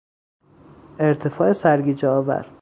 [0.99, 2.47] ارتفاع سرگیجهآور